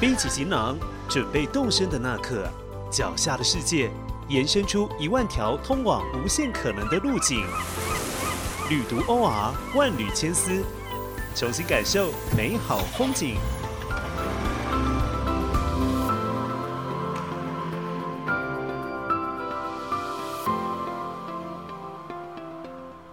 [0.00, 0.78] 背起行囊，
[1.10, 2.50] 准备动身的那刻，
[2.90, 3.90] 脚下的世界
[4.28, 7.44] 延伸出一万条通往无限可能的路径。
[8.70, 10.64] 旅途 OR 万缕千丝，
[11.34, 13.36] 重新感受美好风景。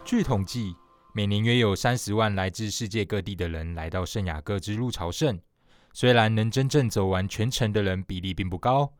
[0.05, 0.77] 据统计，
[1.11, 5.37] 每年约有三十万来自世界各地的人来到圣雅各之路朝圣。
[5.99, 8.93] 虽然能真正走完全程的人比例并不高，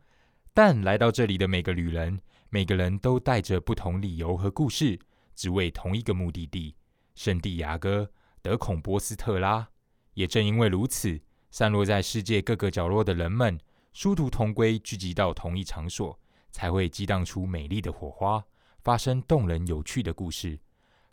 [0.52, 4.98] 但来到这里的每个旅人，每个人都带着不同理由和故事，
[5.36, 6.74] 只为同一个目的地——
[7.14, 8.10] 圣地牙哥、
[8.42, 9.68] 德孔波斯特拉。
[10.14, 11.20] 也正因为如此，
[11.52, 13.56] 散落在世界各个角落的人们，
[13.92, 16.18] 殊途同归，聚集到同一场所，
[16.50, 18.44] 才会激荡出美丽的火花，
[18.82, 20.58] 发生动人有趣的故事。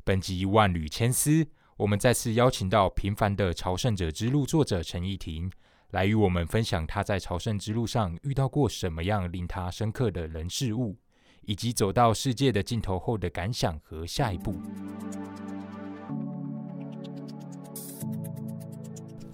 [0.04, 1.48] 本集万缕千丝，
[1.78, 5.52] 我们再次邀请到《平凡的朝圣者之路》作者陈逸婷，
[5.96, 10.98] 来与我们分享他在朝圣之路上遇到过什么样令他深刻的人事物，
[11.44, 14.56] 以及走到世界的尽头后的感想和下一步。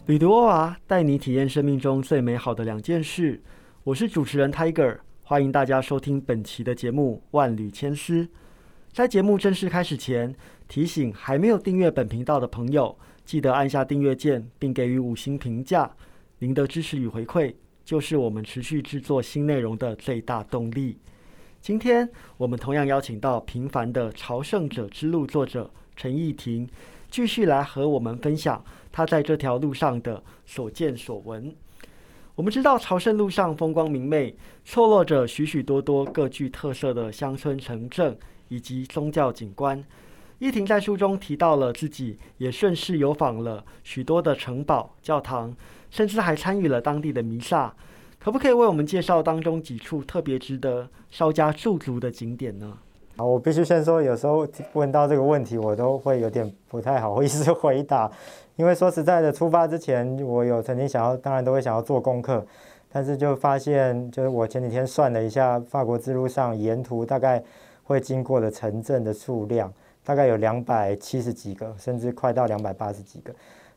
[0.06, 3.42] 旅途欧娃带你体验生命中最美好的两件事。
[3.84, 8.24] 我是主持人 Tiger，欢迎大家收听本期的节目《万缕千丝》。
[8.94, 10.36] 在节目正式开始前，
[10.68, 15.92] 提醒还没有订阅本频道的朋友，记得按下订阅键，并给予五星评价。
[16.44, 17.54] 您的支持与回馈，
[17.86, 20.98] 就是我们持续制作新内容的最大动力。
[21.62, 26.68] 今天我们同样邀请到《平凡的朝圣者之路》作者陈逸婷，
[27.12, 31.56] 继续来和我们分享他在这条路上的所见所闻。
[32.34, 38.18] 我们知道朝圣路上风光明媚，错落着许许多多各具特色的乡村城镇。
[38.48, 39.82] 以及宗教景观，
[40.40, 45.56] 伊婷在书中提到了自己也顺势游访了许多的城堡、教堂，
[45.92, 47.72] 甚至还参与了当地的弥撒。
[48.18, 52.76] 可不可以为我们介绍当中几处特别值得稍加驻足的景点呢？
[53.18, 58.12] 啊，我必须先说，有时候问到这个问题，我都会有点不太好意思回答，
[58.56, 62.44] 因为说实在的，出发之前我有曾经想要，当然都会想要做功课，
[62.92, 67.44] 但是就发现，就是我前几天算了一下，法国之路上沿途大概。
[67.84, 73.34] 会经过的城镇的数量大概有两百七十几个，甚至快到两百八十几个。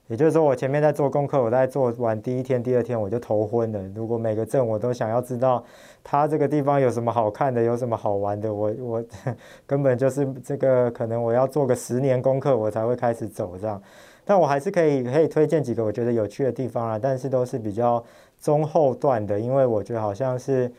[0.08, 3.80] 也就是说，我前面在做功课，我在做完第一天、第二天我就头昏了。
[3.94, 5.64] 如果每个镇我都想要知道
[6.02, 9.04] 它这个地方有什么好看的、有什么好玩的，我我
[9.66, 13.82] 根本就是这个可能我要做个十年功课，我才会开始走这样。
[14.24, 18.02] 但我还是可以可以推荐几个我觉得有趣的地方啊，但是都是比较
[18.40, 20.70] 中后段的，因为我觉得好像是。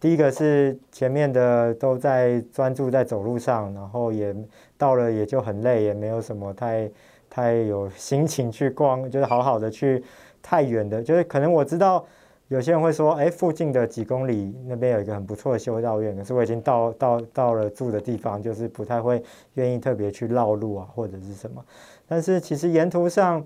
[0.00, 4.34] 第一个是前面的都在专注在走路上，然后也
[4.76, 6.90] 到了也就很累，也没有什么太
[7.34, 10.04] 太有心情去逛，就是好好的去
[10.42, 12.04] 太远的，就是可能我知道
[12.48, 19.22] 有些人会说，哎，附近的几公里那边有一个很不错的修道院，可是我已经到到到了住的地方，就是不太会
[19.54, 21.64] 愿意特别去绕路啊或者是什么，
[22.06, 23.42] 但是其实沿途上。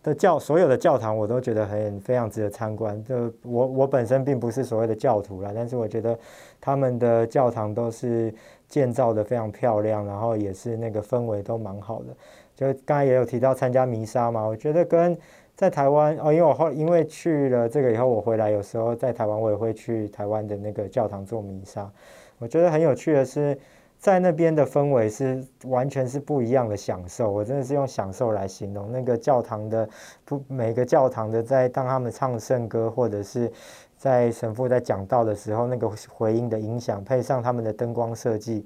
[0.00, 3.02] 的教所有的教堂我都觉得很非常值得参观。
[3.04, 6.16] 就我我本身并不是所谓的教徒啦，但是我觉得
[6.60, 8.32] 他们的教堂都是
[8.68, 12.06] 建造的非常漂亮，然后也是那个氛围都蛮好的。
[12.54, 15.16] 就刚才也有提到参加弥撒嘛，我觉得跟
[15.56, 21.90] 在台湾哦，因为我后因为去了这个以后，我回来有时候在台湾我也会去台湾的那个教堂做弥撒。
[22.38, 23.58] 我觉得很有趣的是。
[24.00, 29.88] 在那边的氛围是完全是不一样的享受，我真的是用享受来形容那个教堂的
[30.24, 33.50] 不每个教堂的在当他们唱圣歌或者是
[33.98, 38.64] 在神父在讲道的时候，那个回音的影响，配上他们的灯光设计，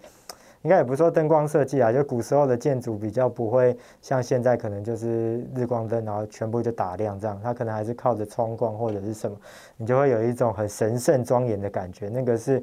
[0.60, 9.36] 应该也不说灯光设计啊，就古时候的建筑比较不会像现在可能就是日光灯，然后全部就打亮这样，它可能还是靠着窗光或者是什么，
[9.76, 12.62] 你就会有一种很神圣庄严的感觉，那个是。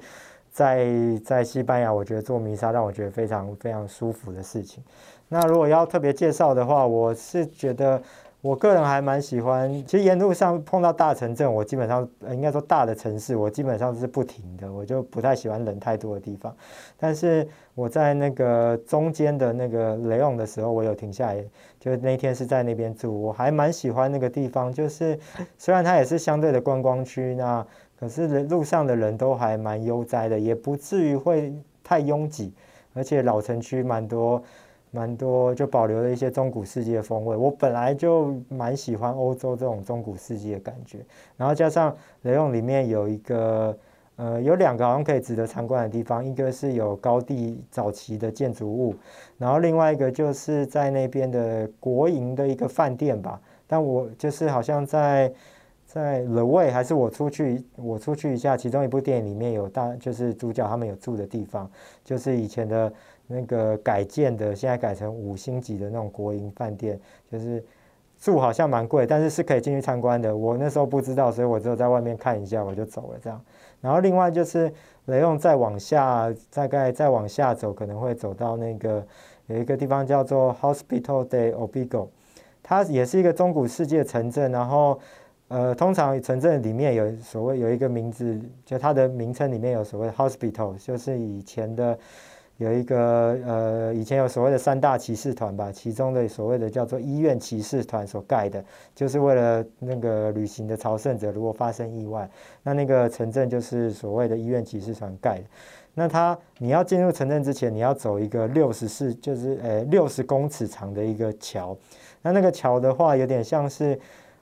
[0.51, 0.89] 在
[1.23, 4.83] 在西班牙，我觉得做弥撒让我觉得非常非常舒服的事情。
[5.27, 8.01] 那如果要特别介绍的话，我是觉得
[8.41, 9.71] 我个人还蛮喜欢。
[9.85, 16.55] 其实沿路上碰到大城镇，我基本上应该说大的城市，我基本上是不停的，我就不太喜欢人太多的地方。
[16.97, 21.43] 但是我在那个中间的那个雷昂的时候，我有停下来，
[21.79, 24.71] 就那天是在那边住，我还蛮喜欢那个地方。
[24.71, 25.19] 就是
[25.57, 27.65] 虽然它也是相对的观光区，那。
[27.99, 31.53] 可是路上的人都还蛮悠哉的，也不至于会
[31.83, 32.53] 太拥挤，
[32.93, 34.41] 而且老城区蛮多，
[34.91, 37.35] 蛮多就保留了一些中古世纪的风味。
[37.35, 40.99] 我本来就蛮喜欢欧洲这种中古世纪的感觉，
[41.37, 43.77] 然后加上雷用里面有一个，
[44.15, 48.95] 呃，有两个好像可以值得参观的地方，一个是有高地早期的建筑物，
[49.37, 55.31] 然后另外一个就是在那边的国营的一个饭店吧，但我就是好像在。
[55.91, 61.67] 在 The Way 还是我出去我出去一下，其中一部电影里面有大就是主角他们有住的地方，
[62.05, 62.93] 就是以前的
[63.25, 66.99] 那个改建的，现在改成五星级的那种国营饭店，
[67.31, 67.65] 就是
[68.19, 70.37] 住好像蛮贵，但是是可以进去参观的。
[70.37, 73.41] 我那时候不知道，所以我只有在外面看一下我就走了这样。
[73.81, 74.71] 然后另外就是
[75.05, 79.03] 雷用再往下，大概再往下走，可能会走到那个
[79.47, 82.09] 有一个地方叫做 Hospital de Obigo，
[82.61, 84.51] 它也是一个中古世界城镇。
[84.51, 84.99] 然后
[85.49, 91.99] 呃，通常城镇里面有所谓有一个名字，就它的名称里面有所谓 Hospital，就是以前的。
[92.59, 98.61] 有一个呃，以前有所谓的三大骑士团吧，其中的所谓的叫做医院骑士团所盖的，
[98.93, 102.29] 就是为了那个旅行的朝圣者如果发生意外，
[102.61, 105.43] 那那个城镇就是所谓的医院骑士团盖的。
[105.93, 111.77] 那他你要进入城镇之前，你要走一个六十四，就是呃六十公尺长的一个桥。
[112.21, 113.97] 那那个桥的话，有点像是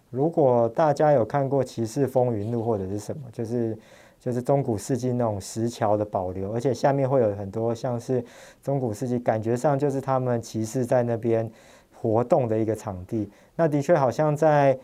[0.09, 3.77] 如果大家有看过《骑士风云录》或者是什么，就是。
[4.19, 8.21] 就是中古世纪那种石桥的保留，而且下面会有很多像是
[8.63, 11.49] 中古世纪，感觉上就是他们骑士在那边
[11.93, 13.29] 活动的一个场地。
[13.55, 14.77] 那的确好像在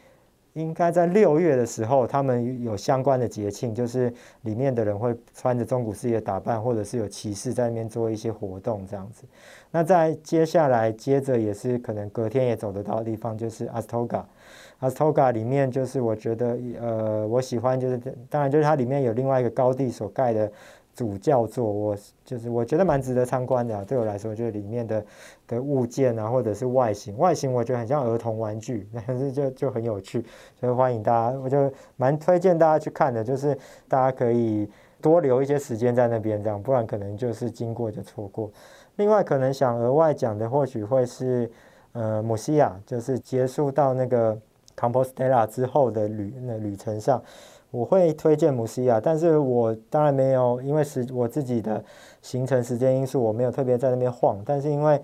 [0.53, 9.23] 应该在六月的时候，他们有相关的节庆，就是里面的人会穿着中古世纪打扮，或者是有骑士在那边做一些活动这样子。
[9.71, 14.05] 那在接下来接着也是可能隔天也走得到的地方，就是阿斯托
[14.83, 17.97] 阿斯托加里面就是我觉得，呃，我喜欢就是，
[18.29, 20.51] 当然就是它里面有另外一个高地所盖的
[20.93, 23.85] 主教座，我就是我觉得蛮值得参观的。
[23.85, 25.05] 对我来说，就是里面的
[25.47, 30.21] 的物件啊，或者是外形，外形我觉得很像儿童玩具， 但是就就很有趣，
[30.59, 33.57] 所以欢迎大家，我就蛮推荐大家去看的，就是
[33.87, 34.69] 大家可以
[35.01, 38.51] 多留一些时间在那边，这样不然可能就是经过就错过。
[38.97, 41.49] 另外，可能想额外讲的，或许会是
[41.93, 44.37] 呃，母西亚，就是结束到那个。
[44.77, 47.21] Compostela 之后的旅那旅程上，
[47.71, 51.83] 我会推荐姆西亚，但是我当然没有，因为时我自己的
[52.21, 54.41] 行程时间因素，我没有特别在那边晃。
[54.45, 55.01] 但是因为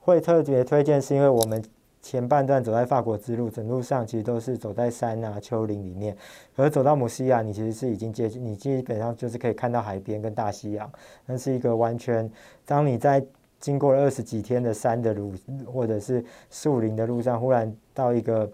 [0.00, 1.62] 会特别推荐，是因为我们
[2.02, 6.16] 前半段走在法国之路，整路上其实都是走在山啊、丘陵里面，
[6.56, 10.90] 而走到姆西亚，你其实是已经接近，你基本上就是可以看到海边跟大西洋，
[11.26, 12.28] 那是一个完全，
[12.64, 13.24] 当你在
[13.60, 15.32] 经过了二十几天的山的路
[15.72, 18.50] 或者是树林的路上，忽然到一个。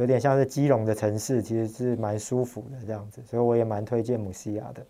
[0.00, 4.84] 有点像是基隆的城市，其实是蛮舒服的这样子，所以我也蛮推荐姆西亚的。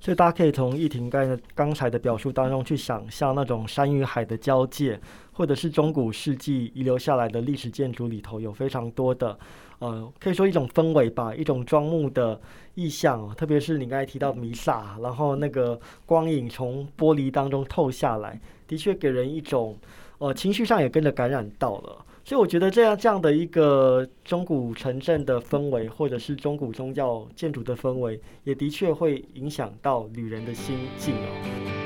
[0.00, 4.98] 所以大家可以从易婷刚才刚才的表述当中去想象那种山与海的交界，
[5.32, 9.38] 或者是中古世纪遗留下来的历史建筑里头有非常多的，
[9.78, 12.40] 呃，可以说一种氛围吧，一种庄木的
[12.74, 13.32] 意象。
[13.36, 19.76] 特别是你刚才提到弥撒，然后那个光影从玻璃当中透下来，的确给人一种，
[20.18, 22.04] 呃，情绪上也跟着感染到了。
[22.28, 31.77] 所以我觉得这样这样的一个中古城镇的氛围，或者是中古宗教建筑的氛围，也的确会影响到旅人的心境哦。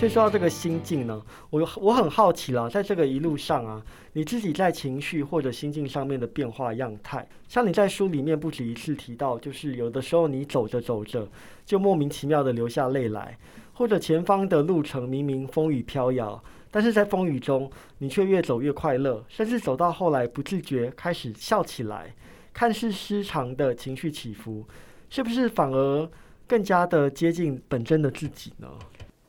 [0.00, 3.82] 所以说到这个心境呢，我我很好奇了，在这个一路上啊，
[4.14, 11.28] 你自己在情绪或者心境上面的变化样态，像你在书里面不止一次提到，就是有的时候你走着走着
[11.66, 13.36] 就莫名其妙的流下泪来，
[13.74, 22.14] 或者前方的路程明明风雨飘摇，但是在风雨中你却越走越快乐，甚至走到后来不自觉开始笑起来，
[22.54, 24.64] 看似失常的情绪起伏，
[25.10, 26.08] 是不是反而
[26.46, 28.66] 更加的接近本真的自己呢？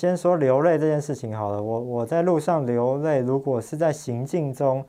[0.01, 4.83] 先说流泪这件事情好了，我我在路上流泪，如果是在行进中，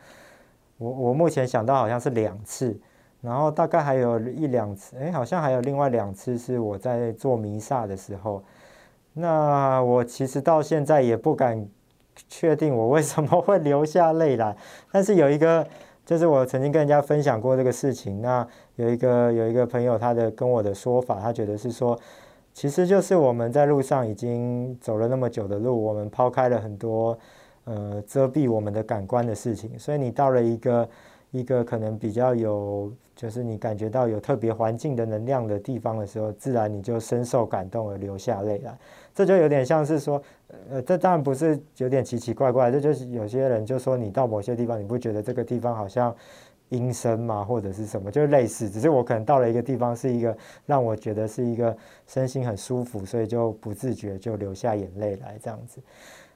[0.79, 2.75] 我我目前想到好像是两次，
[3.21, 8.43] 然后大概还有一两次，哎，好像还有另外两次是我在做弥撒的时候，
[9.13, 11.69] 那我其实到现在也不敢
[12.31, 14.57] 确定我为什么会流下泪来，
[14.91, 15.67] 但是有一个
[16.07, 22.01] 就是我曾经跟人家分享过这个事情，那有一个有一个朋友他的跟我的说法，他觉得是说。
[22.55, 27.19] 其实就是我们在路上已经走了那么久的路，我们抛开了很多
[27.65, 30.89] 呃遮蔽我们的感官的事情，所以你到了一个
[31.31, 38.79] 一个可能比较有，就是你感觉到有特别环境的能量的地方的时候，自然你就深受感动而流下泪来。
[39.15, 40.23] 这就有点像是说，
[40.71, 46.15] 呃，这当然不是有点奇奇怪怪，这就是有些人就说你到某些地方，你不觉得这个地方好像。
[46.73, 48.69] 阴森嘛，或者是什么，就类似。
[48.69, 50.37] 只是我可能到了一个地方，是一个
[50.67, 51.77] 让我觉得是一个
[52.07, 55.81] 身心很舒服，所以就不自觉就流下眼泪来这样子。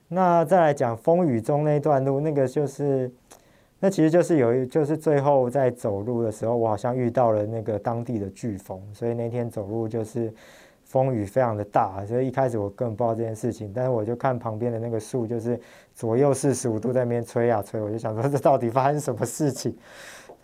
[0.06, 3.10] 那再来讲风雨中那段路，那个就是，
[3.80, 10.32] 那其实就是有一，就是最后在走路的时候，我好像遇到了那个当地的飓风，所以那天走路就是。
[10.88, 15.58] 风雨非常的大，所以一开始我根本不知道这件事情，但是我就看旁边的那个树，就是
[15.96, 19.76] 左右四十五度在那边吹啊吹，我就想说这到底发生什么事情？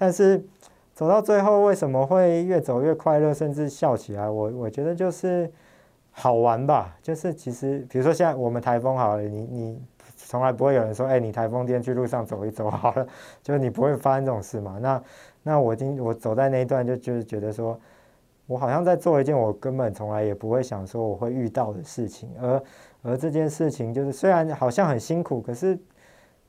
[0.03, 0.45] 但是
[0.93, 4.29] 走到最后，为什么会越走越快乐，甚至笑起来？
[4.29, 5.49] 我我觉得就是
[6.11, 9.83] 好玩吧，就是其实比如说现在我们台风好了，你你
[10.17, 13.07] 从来不会有人说，哎，你台风天去路上走一走好了，
[13.45, 14.77] 就是你不会发生这种事嘛？
[14.83, 15.01] 那
[15.45, 17.79] 那我今我走在那一段就就是觉得说。
[18.49, 22.63] 我好像在做一件我根本从来也不会想说我会遇到的事情，而
[23.03, 25.79] 而这件事情就是虽然好像很辛苦，可是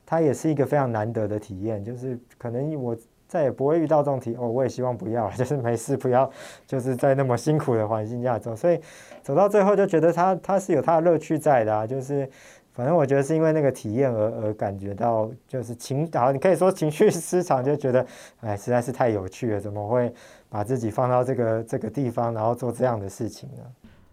[0.04, 1.82] 它也是一个非常难得的体验。
[1.82, 2.96] 就是可能我
[3.34, 6.30] 再也不会遇到这种题，哦，我也希望不要， 就是没事不要，
[6.68, 8.54] 就是在那么辛苦的环境下走。
[8.54, 8.78] 所以
[9.24, 12.30] 走到最后就觉得它它是有它的乐趣在的啊，就是
[12.70, 18.06] 反正我觉得是因为那个体验而而感觉到就是情，好，你可以说情绪失常，就觉得
[18.40, 20.14] 哎实在是太有趣了，怎么会？
[20.48, 23.64] 把自己放到这个这个地方，然后做这样的事情呢？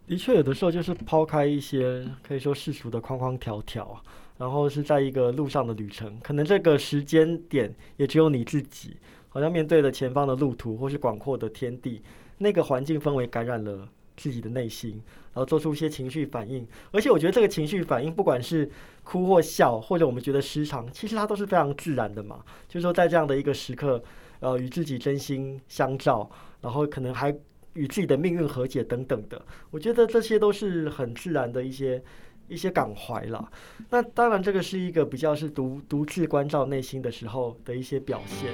[0.08, 3.96] 的确，有的时候就是抛开一些可以说世俗的框框条条，
[4.36, 8.96] 然后是在一个路上的旅程，可能这个时间点也只有你自己，
[9.32, 12.00] 好像面对着前方的路途或是广阔的天地，
[12.38, 14.92] 那个环境氛围感染了自己的内心，
[15.32, 16.64] 然后做出一些情绪反应。
[16.92, 18.70] 而且我觉得这个情绪反应，不管是
[19.02, 22.44] 哭或笑，或者我们觉得失常，其实它都是非常自然的嘛。
[22.68, 24.02] 就是说，在这样的一个时刻。
[24.42, 26.28] 呃，与自己真心相照，
[26.60, 27.32] 然后可能还
[27.74, 32.02] 与自己的命运和解等等的，我觉得这些都是很自然的一些
[32.52, 33.50] 一些感怀了。
[33.88, 38.52] 那当然，这个是一个比较是独独自关照内心的时候的一些表现。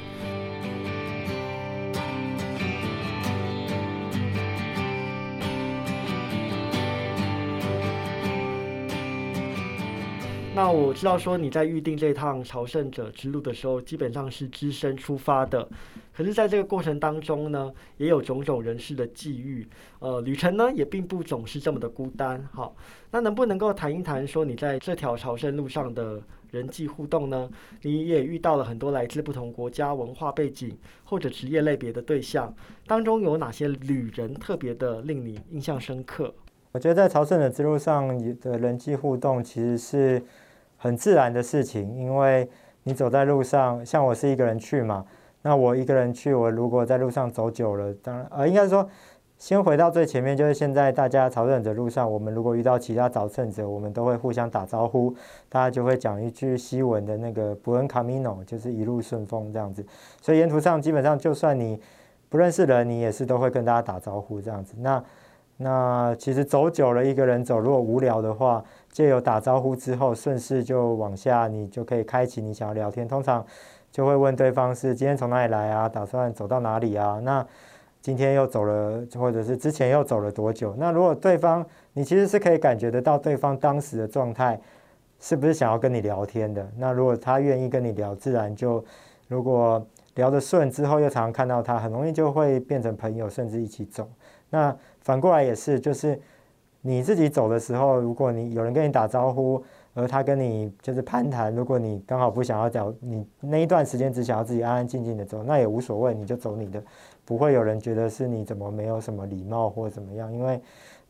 [10.54, 15.68] 那我知道说你在预定这趟朝圣者之路的时候，基本上是只身出发的。
[16.18, 19.64] 可是，在这个过程当中呢，也有种种人事的际遇。
[20.00, 22.44] 呃，旅程呢也并不总是这么的孤单。
[22.52, 22.74] 好，
[23.12, 26.20] 那能不能够谈一谈说你在这条朝圣路上的
[26.50, 27.48] 人际互动呢？
[27.82, 32.52] 你也遇到了很多来自不同国家、文化背景或者职业类别的对象，
[32.88, 36.34] 当中有哪些旅人特别的令你印象深刻？
[36.72, 38.08] 我觉得在朝圣的之路上
[38.40, 40.20] 的人际互动其实是。
[40.80, 42.48] 很自然的事情，因为
[42.84, 45.04] 你走在路上，像我是一个人去嘛，
[45.48, 48.86] 那我一个人去，我如果在路上走久了，当然，呃，应该说，
[49.38, 55.14] 先回到最前面，就是现在大家朝圣者路上，我们如果遇到其他朝圣者，我们都会互相打招呼，
[55.48, 59.82] 大家就会讲一句西文的那个 “buen camino”，就是一路顺风这样子。
[60.20, 61.80] 所以沿途上基本上，就算你
[62.28, 64.74] 不认识人，你也是都会跟大家打招呼这样子。
[64.80, 65.02] 那
[65.56, 68.62] 那其实走久了，一个人走，如果无聊的话，
[68.92, 73.08] 借由打招呼之后，顺势就往下，你就可以开启你想要聊天。
[73.08, 73.42] 通常
[73.90, 75.88] 就会问对方是今天从哪里来啊？
[75.88, 77.20] 打算走到哪里啊？
[77.22, 77.44] 那
[78.00, 80.74] 今天又走了，或者是之前又走了多久？
[80.78, 84.58] 那如果对方你其实是可以感觉得到对方当时的状态
[85.18, 86.66] 是不是想要跟你聊天的？
[86.76, 88.84] 那如果他愿意跟你聊，自然就
[89.26, 94.08] 如果聊得顺之后，又常常看到他，很容易就会变成朋友，甚至一起走。
[94.50, 96.18] 那反过来也是，就是
[96.82, 99.62] 你自己走的时候，如果你有人跟你打招呼，
[99.94, 106.82] 而他跟你就是攀谈，如果你刚好不想要走，你那一段时间只想要自己安安静静的走，那也无所谓，你就走你的，
[107.24, 110.60] 不会有人觉得是你怎么没有什么礼貌或怎么样，因为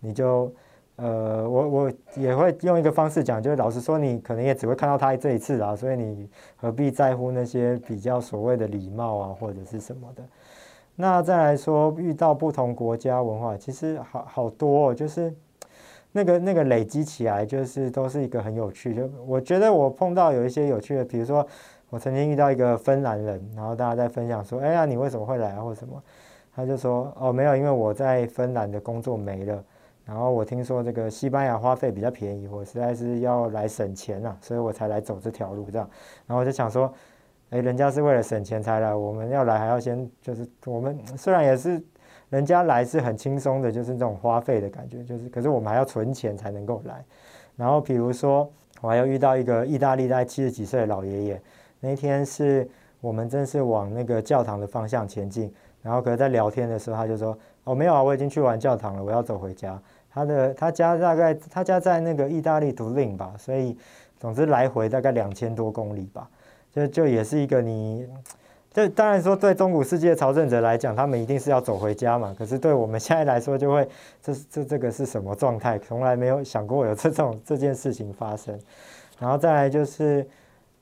[0.01, 0.51] 你就
[0.97, 10.23] 呃，我我也会用一个方式讲，就是老实说，你可能也只会看到他这一次啊，所以你何必在乎那些比较所谓的礼貌啊或者是什么的。
[10.97, 15.33] 那再来说，遇到不同国家文化，其实好好多，哦，就是
[16.13, 18.95] 那个那个累积起来，就是都是一个很有趣。
[18.95, 21.47] 就我觉得我碰到有一些有趣的，比如说
[21.91, 25.63] 我曾经遇到一个芬兰人，然后大家在分享说：“哎呀，你为什么会来啊？
[25.63, 26.03] 或什么？”
[26.55, 29.65] 他就说：“哦，没有，因为我在芬兰的工作没了，
[30.05, 35.89] 然后我听说这个西班牙花费比较便宜，我实在是要来省钱啊，所以我才来走这条路这样。”
[36.27, 36.93] 然后我就想说。
[37.51, 41.83] 哎，人家是为了省钱才来，我们要来还要先就是我们虽然也是
[42.31, 47.05] 人家来是很轻松的，就是那种花费的感觉，就是可是我们还要存钱才能够来。
[47.57, 51.43] 然后比如说，我还要遇到一个意大利大概七十几岁的老爷爷，
[51.81, 52.69] 那天是
[53.01, 59.81] 我们正是往那个教堂的方向前进，然后可是在聊天的时候他就说：“哦，没有啊，我已经去完教堂了，我要走回家。”
[60.11, 63.77] 他的他家大概他家在那个意大利图林吧，所以
[64.19, 66.29] 总之来回大概两千多公里吧。
[66.71, 68.07] 就就也是一个你，
[68.79, 72.33] 这当然说对中古世界朝圣者来讲，他们一定是要走回家嘛。
[72.39, 73.89] 可是对我们现在来说，就会
[74.23, 75.77] 这这这个是什么状态？
[75.81, 78.57] 从来没有想过有这种这件事情发生。
[79.19, 80.25] 然后再来就是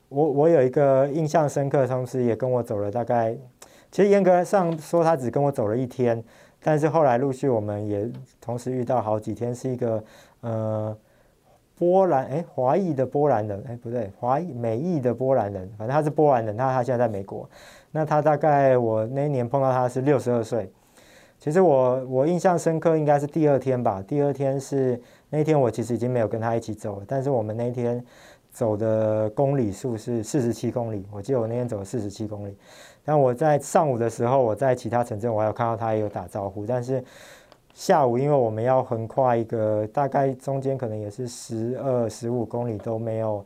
[0.09, 3.35] 我我有一个印象深刻，同时也跟我走了大概，
[3.89, 6.23] 其实严格上说他只跟我走了一天。
[6.61, 8.07] 但是后来陆续我们也
[8.39, 10.03] 同时遇到好几天是一个
[10.41, 10.95] 呃
[11.77, 17.49] 波兰哎华裔的波兰人哎不对华裔美裔的波兰人，反正他是波兰人，他他现在在美国。
[17.91, 20.71] 那他大概我那一年碰到他是六十二岁。
[21.39, 28.03] 其实我我印象深刻应该是第二天吧，第二天是那天我其实已经没有跟他一起走了，但是我们那天
[28.49, 32.57] 走的公里数是四十七公里，我记得我那天走了四十七公里。
[33.05, 37.03] 但我在上午的时候，我在其他城镇我还有看到他也有打招呼，但是
[37.73, 43.45] 下午因为我们要横跨一个大概中间可能也是十二十五公里都没有，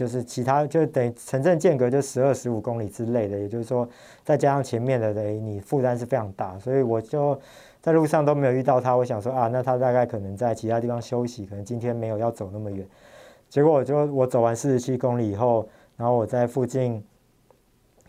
[0.00, 3.86] 就是其他就等于城镇间隔就十二十五公里之类的，也就是说
[4.24, 7.38] 再加上前面的等于你负担是非常大，所以我就
[7.82, 8.96] 在路上都没有遇到他。
[8.96, 12.86] 我想说啊，那他大概可能在其他地方休息，可能今天没有要走那么远。
[13.50, 17.04] 结果我就我走完四十七公里以后，然后我在附近。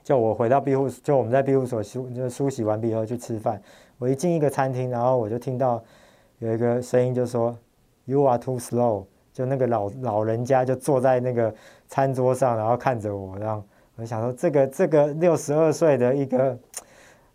[0.02, 3.62] 就我回到庇护，就我们在庇护所梳就梳洗完毕以后去吃饭。
[3.98, 5.84] 我一进一个餐厅，然后我就听到
[6.40, 7.54] 有一个声音，就说
[8.06, 9.04] “You are too slow”。
[9.32, 11.54] 就那个老老人家就坐在那个
[11.92, 13.62] 餐桌上，然后看着我，然后
[13.98, 16.58] 我想说，这个这个六十二岁的一个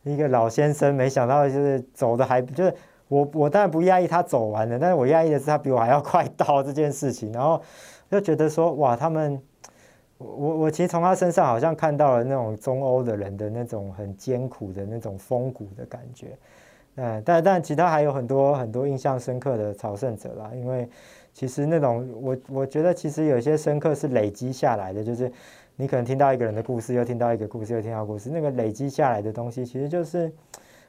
[0.03, 2.75] 一个老先生，没想到就是走的还就是
[3.09, 7.61] 我我当然不压抑他走完了，但是我压抑的是他比我还要快到这件事情，然后
[8.11, 9.41] 就觉得说哇，他们。
[10.19, 16.29] 我我其实从他身上好像看到了那种中欧的人的那种很艰苦的那种风骨的感觉，
[16.95, 20.89] 嗯，但但其他还有很多很多印象深刻的朝圣者啦，因为
[21.37, 25.31] 其实那种我我觉得其实有些深刻是累积下来的，就是
[25.77, 30.33] 你可能听到一个人的故事，又听到一个故事，又听到故事，那个累积下来的东西，其实就是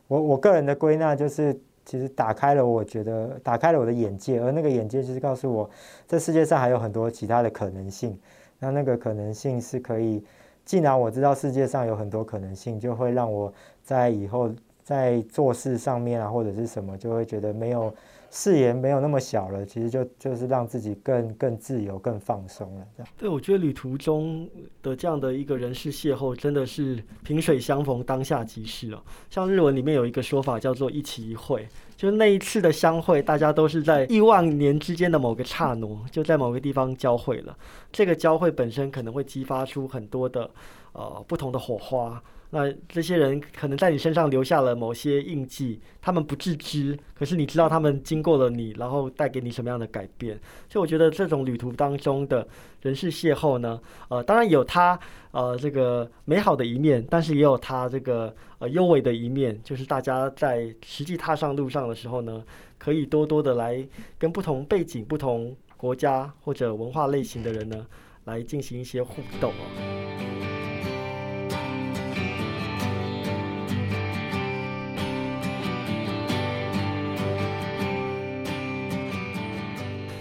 [0.07, 5.69] 我我个人的归纳就是其实打开了，我觉得打开了我的眼界，而那个眼界就是告诉我，
[6.07, 8.17] 这世界上还有很多其他的可能性。
[8.57, 10.23] 那那个可能性是可以，
[10.63, 14.49] 既然我知道世界上有很多可能性，就会让我在以后
[14.81, 17.93] 在做事上面啊，或者是什么，就会觉得没有
[18.29, 19.65] 视野没有那么小了。
[19.65, 22.87] 其实就就是让自己更更自由、更放松了。
[22.95, 23.11] 这样。
[23.17, 24.49] 对，我觉得旅途中
[24.81, 29.01] 的这样的一个人事邂逅，真的是萍水相逢，当下即逝哦。
[29.29, 31.67] 像日文里面有一个说法叫做“一期一会”。
[31.97, 37.57] 就是那一次的相会，大家都是在亿万年之间的某个刹那，就在某个地方交汇了。
[37.91, 40.47] 这个交汇本身可能会激发出很多的
[40.93, 42.21] 呃不同的火花。
[42.49, 50.39] 那这些人可能在你身上留下了某些印记，他们不自知，可是你知道他们经过了你，然后带给你什么样的改变。
[50.69, 52.47] 所以我觉得这种旅途当中的
[52.81, 54.97] 人事邂逅呢，呃，当然有它
[55.31, 62.41] 呃这个美好的一面，但是也有它这个呃优美的一面，就是大家在实际踏上路上的时候呢，
[62.77, 63.85] 可以多多的来
[64.17, 67.85] 跟不同背景、不同国家或者文化类型的人呢，
[68.23, 70.06] 来进行一些互动哦。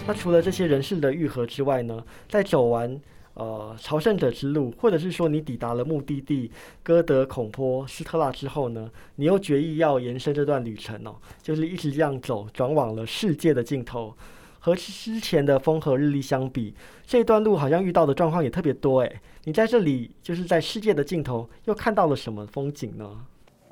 [0.06, 3.00] 那除了这些人事的愈合之外呢，在走完
[3.34, 6.50] 呃朝圣者之路，或者是说你抵达了目的地
[6.82, 14.14] 哥德孔坡斯特拉之后呢，你又决意要延伸这段旅程哦，就是一直这样走，转往了世界的尽头。
[14.58, 19.20] 和之前的风和日丽相比，这段路好像遇到的状况也特别多诶。
[19.44, 23.08] 你在这里就是在世界的尽头，又看到了什么风景呢？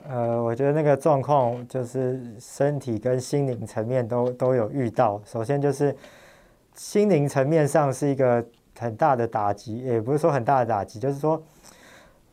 [0.06, 5.20] 呃，我觉得那个状况就是身体跟心灵层面都都有遇到。
[5.24, 5.96] 首先就是。
[6.74, 8.44] 心灵层面上是一个
[8.78, 11.40] 很大的打击，也不是说很大的打击，就是说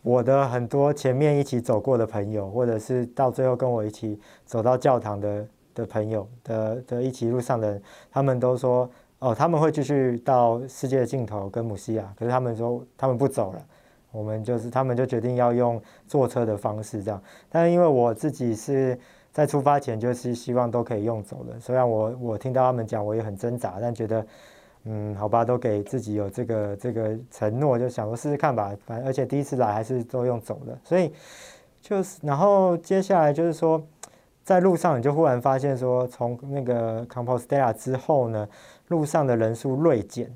[0.01, 13.63] 我的很多前面一起走过的朋友，或者是到最后跟我一起走到教堂的的朋友的的一起路上的人，他们都说哦，他们会继续到世界的尽头跟母西亚，可是他们说他们不走了，
[14.12, 18.97] 我们就是他们就决定要用坐车的方式这样，但是因为我自己是。
[19.32, 24.28] 在出发前就是希望都可以用走的，虽然我我听到他们讲我也很挣扎，但觉得
[24.84, 28.76] 嗯好吧，都给自己有这个这个承诺，就想说试试看吧。
[28.86, 31.13] 反正而且第一次来还是都用走的，所以
[31.80, 33.82] 就是然后接下来就是说
[34.44, 38.46] 在路上你就忽然发现说，从那个 Compostela 之后呢，
[38.89, 40.30] 路上的人数锐减。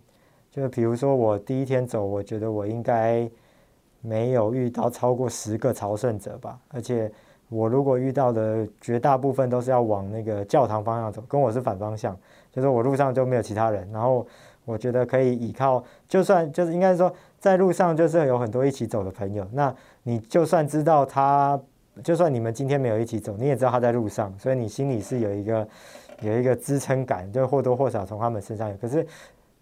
[0.50, 3.30] 就比如说我第一天走，我觉得我应该
[4.00, 7.12] 没有遇到超过十个朝圣者吧，而且。
[7.50, 12.18] 我如果遇到的绝大部分都是要往那个教堂方向走，跟我是反方向，
[12.52, 13.88] 就是我路上就没有其他人。
[13.92, 14.26] 然后
[14.66, 19.48] 我觉得可以依靠，就算就是应该说在路上就是有很多一起走的朋友。
[19.52, 21.60] 那你就算知道他，
[22.04, 25.68] 就算你们今天没有一起走，你也知道他在路上，所以你心里是有一个
[26.22, 28.78] 有一个支撑感，就或多或少从他们身上有。
[28.78, 29.06] 可是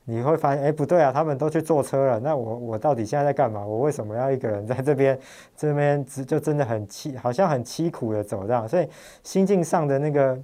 [0.05, 3.65] 你会发现，哎，不对啊，他们都去坐车了，那我我到底现在在干嘛？
[3.65, 5.17] 我为什么要一个人在这边
[5.55, 8.87] 这边就真的很凄，好像很凄苦的走这样，所以
[9.23, 10.37] 心境上的那个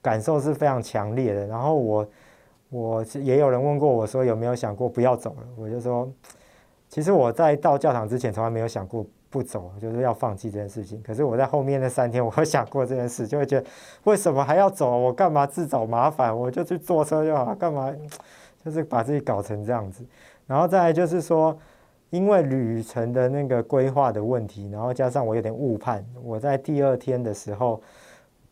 [0.00, 1.46] 感受是非常强烈的。
[1.46, 2.08] 然后我
[2.70, 6.10] 我也有人问过我说有没有想过不要走了，我就说，
[6.88, 9.04] 其实我在到教堂之前从来没有想过。
[9.34, 11.02] 不走就是要放弃这件事情。
[11.02, 13.66] 可是我在后面那三天，我会想过这件事，就会觉得
[14.04, 14.96] 为什么还要走？
[14.96, 16.32] 我干嘛自找麻烦？
[16.38, 17.92] 我就去坐车就好，干嘛
[18.64, 20.04] 就是把自己搞成这样子？
[20.46, 21.56] 然后再来就是说，
[22.10, 27.82] 因为旅程的那个规划的问题，然后加上我有点误判，我在第二天的时候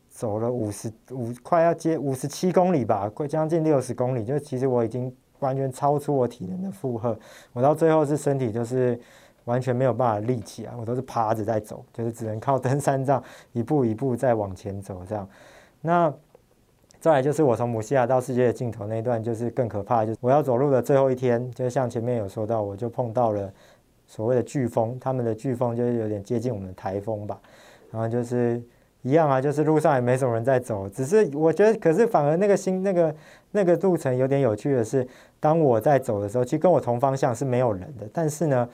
[0.08, 7.18] 走了五十五，快要接五十七公里吧，快将近六十公里，就其实我已经完全超出我体能的负荷。
[7.52, 9.00] 我到最后是身体就是。
[9.44, 13.20] 完全没有办法立起来，我都是趴着在走，就是只能靠登山杖
[13.50, 15.28] 一步一步在往前走这样。
[15.80, 16.14] 那
[17.02, 23.52] 再来就是我从母西亚到世界的尽头那一段，就是更可怕，就是我要走路的最后一天，就像前面有说到，我就碰到了
[24.06, 27.40] 所谓的飓风，他们的飓风就是有点接近我们的台风吧。
[27.90, 28.62] 然后就是
[29.02, 33.12] 一样啊，就是路上也没什么人在走，只是我觉得，可是反而那个新那个
[33.50, 35.04] 那个路程有点有趣的是，
[35.40, 38.68] 当我在走的时候，其实跟我同方向是没有人的，但是呢。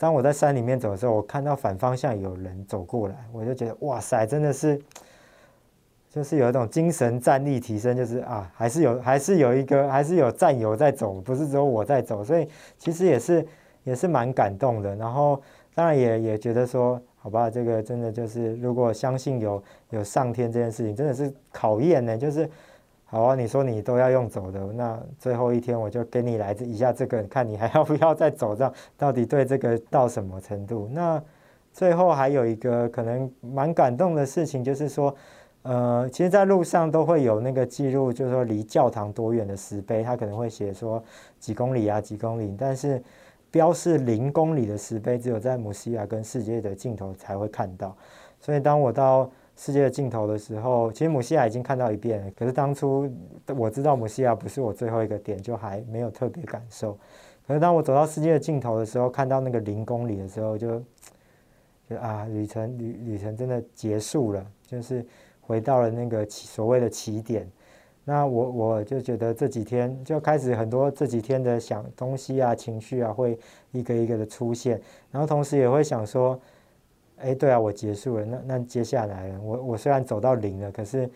[0.00, 4.80] 当我在山里面走的时候，我看到反方向有人走过来，我就觉得哇塞，真的是，
[6.18, 13.46] 就是有一种精神战力提升，就是啊，还是有，还是有一个，还是有战友在走，不是只有我在走，所以其实也是
[13.84, 14.96] 也是蛮感动的。
[14.96, 15.40] 然后
[15.76, 22.50] 当然也也觉得说，好吧，这个真的就是如果相信有有上天这件事情，真的是考验呢，就是。
[23.10, 30.90] 好啊，你说你都要用走的，那最后一天我就给你来一下这个， 看你还要不要再走，这样到底对这个到什么程度？
[30.92, 31.18] 那
[31.72, 35.14] 最后还有一个可能蛮感动的事情，就是说，
[35.68, 41.02] 呃，其实，在路上都会有那个记录，就是说离教堂多远的石碑，他可能会写说
[41.38, 43.02] 几公里啊，几公里，但是
[43.50, 47.94] 标示零公里的石碑，只有在姆西亚跟世界的尽头才会看到。
[48.40, 52.30] 所以当我到世界的尽头的时候，其实母西亚已经看到一遍了。
[52.30, 53.06] 可是当初
[53.54, 56.96] 我知道母西亚不是我最后一个点，就还没有特别感受。
[57.46, 60.82] 可是当我走到世界的尽头的时候，看到那个零公里的时候，就
[61.90, 65.04] 就啊，旅程旅旅程真的结束了，就是
[65.48, 67.50] 回到了那个所谓的起点。
[68.04, 73.36] 那我我就觉得这几天就开始很多这几天的想东西啊、情绪啊，会
[73.72, 74.80] 一个一个的出现，
[75.10, 76.38] 然后同时也会想说。
[77.20, 78.24] 哎，对啊，我结束了。
[78.24, 81.10] 那那接下来，我我虽然走到零了，可是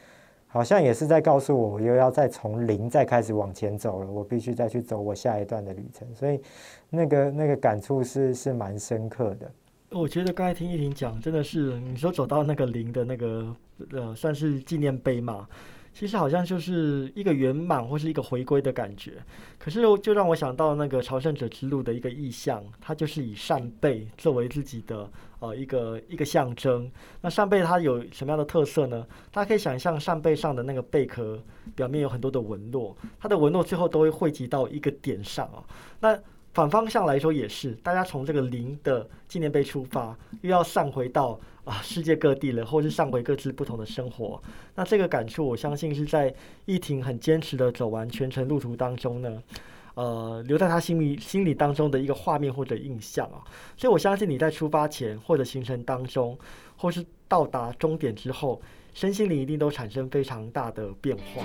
[0.48, 4.10] 好像也是在告诉我，我又要再从零再开始往前走了。
[4.10, 6.12] 我必须再去走我下一段的旅程。
[6.12, 6.42] 所以
[6.90, 9.48] 那个那个感触是是蛮深刻的。
[9.94, 13.54] 我觉得刚才听依婷讲，真的是你说走到那个零的那个
[13.90, 15.46] 呃，算是纪念碑嘛。
[15.94, 19.22] 其实好像就是一个圆满或是一个回归的感觉，
[19.58, 25.06] 可是就让我想到那个朝圣者之路的一个意象，它就是以扇贝作为自己的
[25.40, 26.90] 呃一个一个象征。
[27.20, 29.06] 那扇贝它有什么样的特色呢？
[29.30, 31.38] 大家可以想象扇贝上的那个贝壳
[31.74, 35.62] 表面有很多的纹络，它的纹络最后都会汇集到一个点上啊。
[36.00, 36.18] 那
[36.52, 44.40] 反方向来说也是，大家从这个零的纪念碑出发，又要上回到啊世界各地了，或是上回各自不同的生活。
[44.74, 46.34] 那这个感触，我相信是在
[46.66, 49.42] 一婷很坚持的走完全程路途当中呢，
[49.94, 53.40] 呃，留在他心里心里当中的一个画面或者印象啊。
[53.76, 56.38] 所以我相信你在出发前或者行程当中，
[56.76, 58.60] 或是到达终点之后，
[58.92, 61.42] 身心灵一定都产生非常大的变化。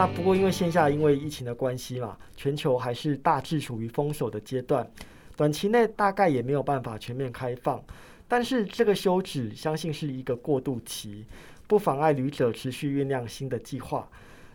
[0.00, 4.90] 那不过，因为线下因为疫情的关系嘛，全球还是大致处于封锁的阶段，
[5.36, 7.78] 短期内大概也没有办法全面开放。
[8.26, 11.26] 但是这个休止，相信是一个过渡期，
[11.66, 14.08] 不妨碍旅者持续酝酿新的计划。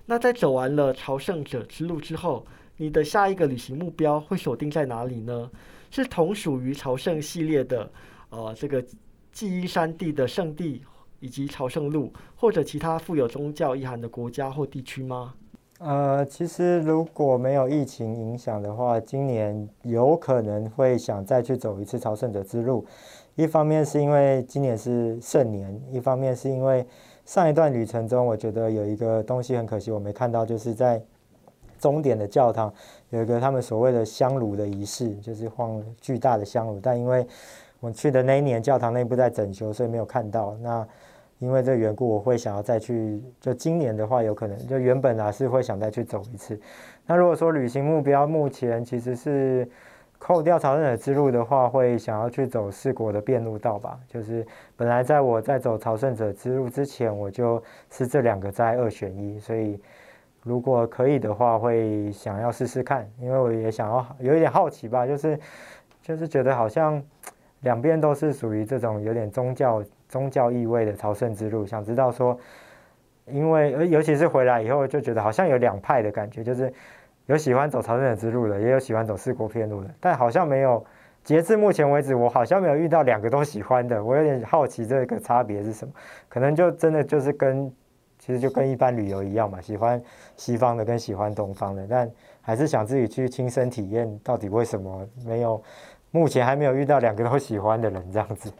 [0.07, 2.43] 那在走完了朝圣者之路之后，
[2.77, 5.51] 你的下一个旅行目标会锁定在哪里呢？
[5.91, 7.87] 是同属于朝圣系列的，
[8.31, 8.83] 呃，这个
[9.31, 10.81] 记忆山地的圣地。
[11.25, 15.33] 以及朝圣路，或者其他富有宗教意涵的国家或地区吗？
[15.79, 22.85] 呃，其实如果没有疫情影响的话，今年有可能会想再去走一次朝圣者之路。
[23.33, 26.85] 一方面是因为今年是圣年，一方面是因为
[27.25, 31.01] 上一段旅程中，我觉得有一个东西很可惜我没看到，就是在
[31.79, 32.71] 终点的教堂
[33.09, 37.25] 有一个他们所谓的香炉的仪式，就是放巨大的香炉，但因为
[37.81, 40.55] 我去的那一年教堂内部在整修，所以没有看到。
[40.61, 40.87] 那
[41.39, 43.21] 因为这缘故，我会想要再去。
[43.41, 46.59] 就今年的话，有可能就原本啊是会想再去走一次。
[47.05, 49.67] 那如果说旅行目标，目前其实是
[50.17, 53.99] 扣掉朝圣者之路的话，会想要去走四国的遍路道吧。
[54.07, 54.45] 就是
[54.77, 59.79] 本来在我在走朝圣者之路之前，我就是这两个在二选一，所以
[60.41, 65.37] 如果可以的话，会想要试试看，因为我也想要有一点好奇吧，就是
[66.01, 67.03] 就是觉得好像
[67.59, 72.37] 两边都是属于这种有点宗教宗教意味的朝圣之路，想知道说，
[73.27, 76.71] 因为尤其是回来以后就觉得好像有两派的感觉，就是。
[77.27, 80.85] 有喜欢走朝圣者之路的，也有喜欢走四国片路的，但好像没有。
[81.23, 84.03] 截至目前为止，我好像没有遇到两个都喜欢的。
[84.03, 85.91] 我有点好奇这个差别是什么？
[86.29, 87.73] 可能就真的就是跟，
[88.19, 89.99] 其实就跟一般旅游一样嘛，喜欢
[90.37, 92.07] 西方的跟喜欢东方的，但
[92.41, 95.59] 还是想自己去亲身体验，到底为什么没有？
[96.11, 98.51] 目前还没有遇到两个都喜欢的人这样子。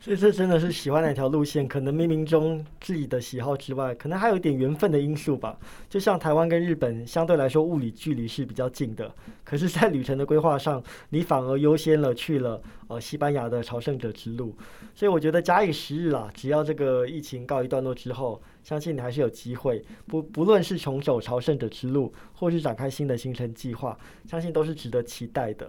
[0.00, 5.58] 所以这真的是喜欢哪条路线，可能冥冥中自己的喜好之外，可能还有一点缘分的因素吧。
[5.88, 9.12] 就像台湾跟日本相对来说物理距离是比较近的，
[9.44, 14.56] 可是，在旅程的规划上，你反而优先了去了呃西班牙的朝圣者之路。
[14.94, 19.84] 所以我觉得假以时日啦，只要这个疫情告一段落之后，相信你还是有机会。
[20.06, 25.66] 不不论是重走朝圣者之路，或是展开新的行程计划，相信都是值得期待的。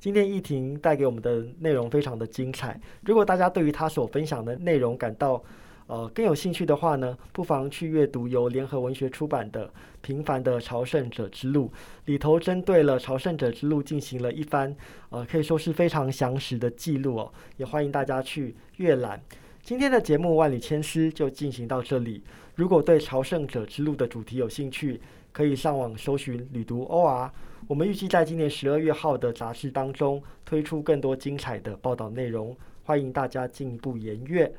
[0.00, 2.80] 今天易婷带给我们的内容非常的精彩。
[3.04, 5.42] 如果大家对于他所分享的内容感到
[5.88, 9.66] 呃更有兴趣的话呢，不妨去阅读由联合文学出版的
[10.00, 11.66] 《平凡的朝圣者之路》，
[12.06, 14.74] 里头针对了朝圣者之路进行了一番
[15.10, 19.22] 呃可以说是非常详实的记录哦，也欢迎大家去阅览。
[19.62, 22.24] 今天的节目《万里千丝》就进行到这里。
[22.54, 24.98] 如果对朝圣者之路的主题有兴趣，
[25.30, 27.28] 可以上网搜寻“旅读 OR”。
[27.70, 32.52] 我们预计在今年十二月号的杂志当中推出更多精彩的报道内容，
[32.82, 34.52] 欢迎大家进一步研阅。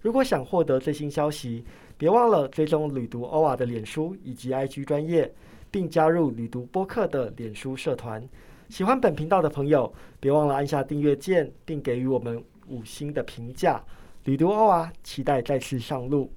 [0.00, 1.62] 如果想获得最新消息，
[1.98, 5.30] 别忘了追踪旅读欧瓦的脸书以及 IG 专业，
[5.70, 8.26] 并加入旅读播客的脸书社团。
[8.70, 13.78] 喜欢本频道的朋友，别忘了按下订阅键，并给予我们五星的评价。
[14.24, 16.32] 旅读欧瓦，期待再次上路。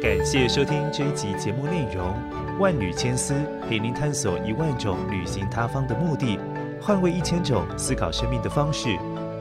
[0.00, 2.14] 感谢收听这一集节目内容，
[2.58, 3.34] 万缕千丝
[3.68, 6.40] 陪您探索一万种旅行他方的目的，
[6.82, 8.98] 换位一千种思考生命的方式。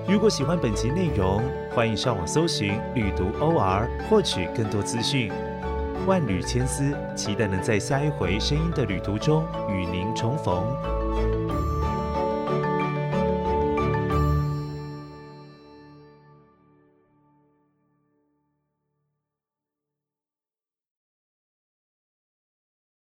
[0.07, 1.41] 如果喜欢本集内容，
[1.73, 5.31] 欢迎上网搜寻旅读 OR，获取更多资讯。
[6.05, 10.63] 万缕千丝，期待能在下一回声音的旅途中与您重逢。